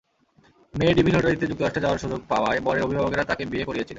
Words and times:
মেয়ে 0.73 0.93
ডিভি 0.93 1.11
লটারিতে 1.11 1.45
যুক্তরাষ্ট্রে 1.47 1.83
যাওয়ার 1.83 2.01
সুযোগ 2.03 2.19
পাওয়ায় 2.29 2.59
বরের 2.59 2.83
অভিভাবকেরা 2.83 3.23
তাঁকে 3.23 3.43
বিয়ে 3.45 3.65
করিয়েছিলেন। 3.65 3.89